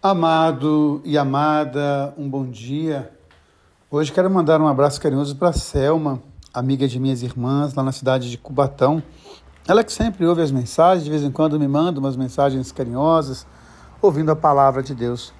Amado 0.00 1.02
e 1.04 1.18
amada, 1.18 2.14
um 2.16 2.30
bom 2.30 2.46
dia. 2.46 3.10
Hoje 3.90 4.12
quero 4.12 4.30
mandar 4.30 4.60
um 4.60 4.68
abraço 4.68 5.00
carinhoso 5.00 5.34
para 5.34 5.52
Selma, 5.52 6.22
amiga 6.54 6.86
de 6.86 7.00
minhas 7.00 7.24
irmãs 7.24 7.74
lá 7.74 7.82
na 7.82 7.90
cidade 7.90 8.30
de 8.30 8.38
Cubatão. 8.38 9.02
Ela 9.66 9.82
que 9.82 9.92
sempre 9.92 10.24
ouve 10.24 10.40
as 10.40 10.52
mensagens, 10.52 11.02
de 11.02 11.10
vez 11.10 11.24
em 11.24 11.32
quando 11.32 11.58
me 11.58 11.66
manda 11.66 11.98
umas 11.98 12.16
mensagens 12.16 12.70
carinhosas, 12.70 13.44
ouvindo 14.00 14.30
a 14.30 14.36
palavra 14.36 14.84
de 14.84 14.94
Deus. 14.94 15.32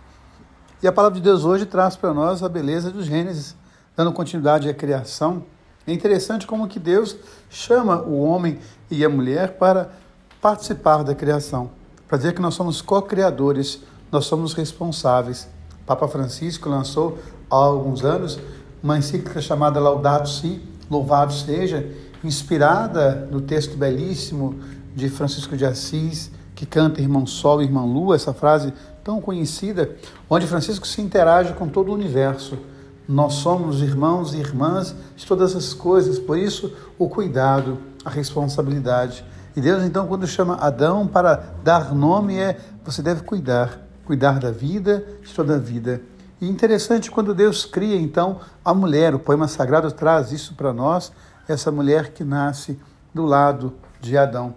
E 0.82 0.88
a 0.88 0.92
palavra 0.92 1.20
de 1.20 1.22
Deus 1.22 1.44
hoje 1.44 1.64
traz 1.64 1.94
para 1.94 2.12
nós 2.12 2.42
a 2.42 2.48
beleza 2.48 2.90
do 2.90 3.00
Gênesis, 3.00 3.54
dando 3.96 4.12
continuidade 4.12 4.68
à 4.68 4.74
criação. 4.74 5.44
É 5.86 5.92
interessante 5.92 6.48
como 6.48 6.66
que 6.66 6.80
Deus 6.80 7.16
chama 7.48 8.02
o 8.02 8.20
homem 8.24 8.58
e 8.90 9.04
a 9.04 9.08
mulher 9.08 9.56
para 9.56 9.92
participar 10.40 11.04
da 11.04 11.14
criação, 11.14 11.70
para 12.08 12.18
dizer 12.18 12.34
que 12.34 12.42
nós 12.42 12.56
somos 12.56 12.82
co-criadores 12.82 13.86
nós 14.10 14.26
somos 14.26 14.54
responsáveis. 14.54 15.48
Papa 15.86 16.08
Francisco 16.08 16.68
lançou 16.68 17.18
há 17.50 17.56
alguns 17.56 18.04
anos 18.04 18.38
uma 18.82 18.98
encíclica 18.98 19.40
chamada 19.40 19.80
Laudato 19.80 20.28
Si, 20.28 20.62
Louvado 20.90 21.32
Seja, 21.32 21.86
inspirada 22.22 23.28
no 23.30 23.40
texto 23.40 23.76
belíssimo 23.76 24.58
de 24.94 25.08
Francisco 25.08 25.56
de 25.56 25.64
Assis, 25.64 26.30
que 26.54 26.66
canta 26.66 27.00
Irmão 27.00 27.26
Sol 27.26 27.62
Irmã 27.62 27.84
Lua, 27.84 28.16
essa 28.16 28.32
frase 28.32 28.72
tão 29.04 29.20
conhecida, 29.20 29.90
onde 30.28 30.46
Francisco 30.46 30.86
se 30.86 31.00
interage 31.00 31.52
com 31.54 31.68
todo 31.68 31.90
o 31.90 31.94
universo. 31.94 32.58
Nós 33.06 33.34
somos 33.34 33.80
irmãos 33.80 34.34
e 34.34 34.38
irmãs 34.38 34.94
de 35.16 35.26
todas 35.26 35.56
as 35.56 35.72
coisas, 35.72 36.18
por 36.18 36.36
isso 36.36 36.72
o 36.98 37.08
cuidado, 37.08 37.78
a 38.04 38.10
responsabilidade. 38.10 39.24
E 39.56 39.60
Deus, 39.60 39.82
então, 39.82 40.06
quando 40.06 40.26
chama 40.26 40.56
Adão 40.56 41.06
para 41.06 41.54
dar 41.64 41.94
nome, 41.94 42.36
é 42.36 42.58
você 42.84 43.02
deve 43.02 43.22
cuidar 43.22 43.87
cuidar 44.08 44.38
da 44.38 44.50
vida, 44.50 45.04
de 45.22 45.34
toda 45.34 45.56
a 45.56 45.58
vida. 45.58 46.00
E 46.40 46.48
interessante 46.48 47.10
quando 47.10 47.34
Deus 47.34 47.66
cria 47.66 47.94
então 47.94 48.40
a 48.64 48.72
mulher, 48.72 49.14
o 49.14 49.18
poema 49.18 49.46
sagrado 49.46 49.92
traz 49.92 50.32
isso 50.32 50.54
para 50.54 50.72
nós, 50.72 51.12
essa 51.46 51.70
mulher 51.70 52.14
que 52.14 52.24
nasce 52.24 52.80
do 53.12 53.26
lado 53.26 53.74
de 54.00 54.16
Adão. 54.16 54.54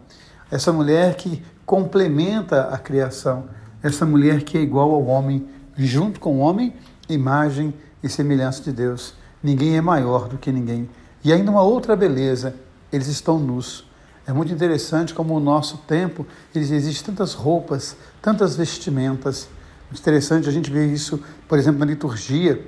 Essa 0.50 0.72
mulher 0.72 1.16
que 1.16 1.44
complementa 1.66 2.70
a 2.70 2.78
criação, 2.78 3.44
essa 3.84 4.06
mulher 4.06 4.44
que 4.44 4.58
é 4.58 4.62
igual 4.62 4.90
ao 4.90 5.06
homem, 5.06 5.46
junto 5.76 6.22
com 6.22 6.38
o 6.38 6.40
homem, 6.40 6.74
imagem 7.10 7.74
e 8.02 8.08
semelhança 8.08 8.64
de 8.64 8.72
Deus. 8.72 9.16
Ninguém 9.44 9.76
é 9.76 9.82
maior 9.82 10.30
do 10.30 10.38
que 10.38 10.50
ninguém. 10.50 10.90
E 11.26 11.34
ainda 11.34 11.52
uma 11.52 11.62
outra 11.62 11.94
beleza, 11.94 12.56
eles 12.90 13.08
estão 13.08 13.38
nus. 13.38 13.86
É 14.32 14.34
muito 14.34 14.54
interessante 14.54 15.14
como 15.14 15.36
o 15.36 15.42
nosso 15.42 15.80
tempo 15.80 16.26
existe 16.56 17.04
tantas 17.04 17.34
roupas, 17.34 17.98
tantas 18.22 18.56
vestimentas. 18.56 19.50
Muito 19.90 20.00
interessante 20.00 20.48
a 20.48 20.52
gente 20.54 20.72
ver 20.72 20.88
isso, 20.88 21.22
por 21.50 21.60
exemplo, 21.60 21.82
na 21.82 21.86
liturgia 21.86 22.66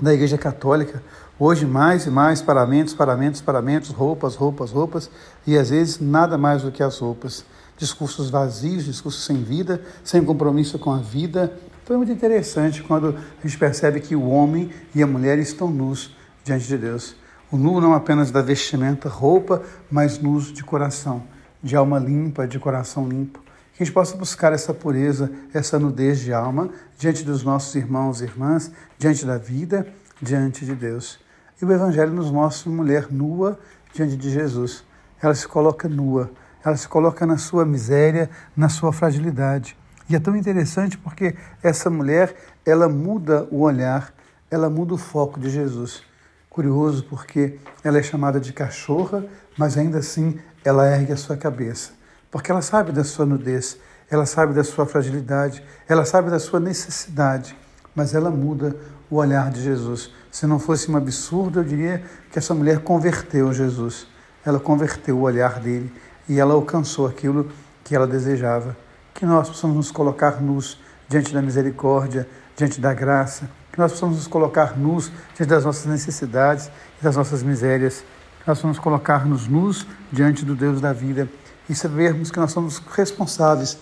da 0.00 0.14
Igreja 0.14 0.38
Católica. 0.38 1.02
Hoje, 1.36 1.66
mais 1.66 2.06
e 2.06 2.10
mais 2.10 2.40
paramentos, 2.40 2.94
paramentos, 2.94 3.40
paramentos, 3.40 3.90
roupas, 3.90 4.36
roupas, 4.36 4.70
roupas, 4.70 5.10
e 5.44 5.58
às 5.58 5.70
vezes 5.70 5.98
nada 5.98 6.38
mais 6.38 6.62
do 6.62 6.70
que 6.70 6.80
as 6.80 7.00
roupas. 7.00 7.44
Discursos 7.76 8.30
vazios, 8.30 8.84
discursos 8.84 9.24
sem 9.24 9.42
vida, 9.42 9.82
sem 10.04 10.24
compromisso 10.24 10.78
com 10.78 10.92
a 10.92 10.98
vida. 10.98 11.52
É 11.88 11.96
muito 11.96 12.12
interessante 12.12 12.84
quando 12.84 13.16
a 13.42 13.48
gente 13.48 13.58
percebe 13.58 13.98
que 13.98 14.14
o 14.14 14.28
homem 14.28 14.70
e 14.94 15.02
a 15.02 15.08
mulher 15.08 15.40
estão 15.40 15.68
nus 15.72 16.14
diante 16.44 16.68
de 16.68 16.78
Deus. 16.78 17.16
O 17.52 17.56
nu 17.56 17.80
não 17.80 17.94
apenas 17.94 18.30
da 18.30 18.40
vestimenta, 18.40 19.08
roupa, 19.08 19.62
mas 19.90 20.20
nus 20.20 20.52
de 20.52 20.62
coração, 20.62 21.24
de 21.60 21.74
alma 21.74 21.98
limpa, 21.98 22.46
de 22.46 22.60
coração 22.60 23.08
limpo. 23.08 23.40
Que 23.74 23.82
a 23.82 23.84
gente 23.84 23.92
possa 23.92 24.16
buscar 24.16 24.52
essa 24.52 24.72
pureza, 24.72 25.32
essa 25.52 25.76
nudez 25.76 26.20
de 26.20 26.32
alma 26.32 26.70
diante 26.96 27.24
dos 27.24 27.42
nossos 27.42 27.74
irmãos 27.74 28.20
e 28.20 28.24
irmãs, 28.24 28.70
diante 28.96 29.26
da 29.26 29.36
vida, 29.36 29.84
diante 30.22 30.64
de 30.64 30.76
Deus. 30.76 31.18
E 31.60 31.64
o 31.64 31.72
Evangelho 31.72 32.12
nos 32.12 32.30
mostra 32.30 32.70
uma 32.70 32.84
mulher 32.84 33.08
nua 33.10 33.58
diante 33.92 34.16
de 34.16 34.30
Jesus. 34.30 34.84
Ela 35.20 35.34
se 35.34 35.48
coloca 35.48 35.88
nua, 35.88 36.30
ela 36.64 36.76
se 36.76 36.86
coloca 36.86 37.26
na 37.26 37.36
sua 37.36 37.64
miséria, 37.64 38.30
na 38.56 38.68
sua 38.68 38.92
fragilidade. 38.92 39.76
E 40.08 40.14
é 40.14 40.20
tão 40.20 40.36
interessante 40.36 40.96
porque 40.96 41.34
essa 41.62 41.90
mulher, 41.90 42.32
ela 42.64 42.88
muda 42.88 43.48
o 43.50 43.62
olhar, 43.62 44.14
ela 44.48 44.70
muda 44.70 44.94
o 44.94 44.98
foco 44.98 45.40
de 45.40 45.50
Jesus. 45.50 46.08
Curioso 46.50 47.04
porque 47.04 47.60
ela 47.84 47.98
é 47.98 48.02
chamada 48.02 48.40
de 48.40 48.52
cachorra, 48.52 49.24
mas 49.56 49.78
ainda 49.78 49.98
assim 49.98 50.36
ela 50.64 50.84
ergue 50.84 51.12
a 51.12 51.16
sua 51.16 51.36
cabeça. 51.36 51.92
Porque 52.28 52.50
ela 52.50 52.60
sabe 52.60 52.90
da 52.90 53.04
sua 53.04 53.24
nudez, 53.24 53.78
ela 54.10 54.26
sabe 54.26 54.52
da 54.52 54.64
sua 54.64 54.84
fragilidade, 54.84 55.64
ela 55.88 56.04
sabe 56.04 56.28
da 56.28 56.40
sua 56.40 56.58
necessidade, 56.58 57.56
mas 57.94 58.14
ela 58.14 58.30
muda 58.30 58.76
o 59.08 59.16
olhar 59.16 59.48
de 59.48 59.62
Jesus. 59.62 60.10
Se 60.28 60.44
não 60.44 60.58
fosse 60.58 60.90
um 60.90 60.96
absurdo, 60.96 61.60
eu 61.60 61.64
diria 61.64 62.02
que 62.32 62.38
essa 62.38 62.52
mulher 62.52 62.80
converteu 62.80 63.52
Jesus. 63.52 64.08
Ela 64.44 64.58
converteu 64.58 65.18
o 65.18 65.22
olhar 65.22 65.60
dele 65.60 65.92
e 66.28 66.40
ela 66.40 66.54
alcançou 66.54 67.06
aquilo 67.06 67.48
que 67.84 67.94
ela 67.94 68.08
desejava. 68.08 68.76
Que 69.14 69.24
nós 69.24 69.48
possamos 69.48 69.76
nos 69.76 69.92
colocar 69.92 70.42
nus 70.42 70.80
diante 71.08 71.32
da 71.32 71.40
misericórdia, 71.40 72.28
diante 72.56 72.80
da 72.80 72.92
graça, 72.92 73.48
que 73.72 73.78
nós 73.78 73.92
possamos 73.92 74.16
nos 74.16 74.26
colocar 74.26 74.76
nus 74.76 75.10
diante 75.36 75.48
das 75.48 75.64
nossas 75.64 75.86
necessidades 75.86 76.70
e 77.00 77.04
das 77.04 77.16
nossas 77.16 77.42
misérias, 77.42 78.04
que 78.40 78.48
nós 78.48 78.58
possamos 78.58 78.78
colocar-nos 78.78 79.46
nus 79.46 79.86
diante 80.10 80.44
do 80.44 80.54
Deus 80.54 80.80
da 80.80 80.92
vida 80.92 81.28
e 81.68 81.74
sabermos 81.74 82.30
que 82.30 82.38
nós 82.38 82.52
somos 82.52 82.78
responsáveis 82.78 83.78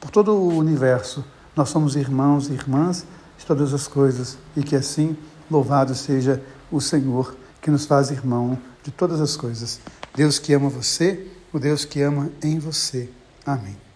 por 0.00 0.10
todo 0.10 0.34
o 0.34 0.56
universo. 0.56 1.24
Nós 1.56 1.68
somos 1.68 1.96
irmãos 1.96 2.48
e 2.48 2.52
irmãs 2.52 3.04
de 3.38 3.44
todas 3.44 3.74
as 3.74 3.88
coisas 3.88 4.38
e 4.56 4.62
que 4.62 4.76
assim 4.76 5.16
louvado 5.50 5.94
seja 5.94 6.42
o 6.70 6.80
Senhor 6.80 7.36
que 7.60 7.70
nos 7.70 7.84
faz 7.84 8.10
irmão 8.10 8.58
de 8.82 8.90
todas 8.90 9.20
as 9.20 9.36
coisas. 9.36 9.80
Deus 10.14 10.38
que 10.38 10.52
ama 10.52 10.68
você, 10.68 11.26
o 11.52 11.58
Deus 11.58 11.84
que 11.84 12.02
ama 12.02 12.30
em 12.42 12.58
você. 12.58 13.08
Amém. 13.46 13.91